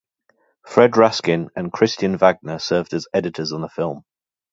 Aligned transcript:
Fred 0.65 0.93
Raskin 0.93 1.49
and 1.55 1.71
Christian 1.71 2.17
Wagner 2.17 2.57
served 2.57 2.91
as 2.95 3.05
editors 3.13 3.53
on 3.53 3.61
the 3.61 3.69
film. 3.69 4.03